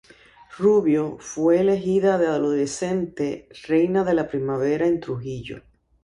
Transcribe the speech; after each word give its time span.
Rubio, 0.57 1.17
fue 1.19 1.59
elegida 1.59 2.17
de 2.17 2.25
adolescente 2.25 3.47
"Reina 3.67 4.03
de 4.03 4.15
la 4.15 4.27
Primavera" 4.27 4.87
en 4.87 4.99
Trujillo. 4.99 5.61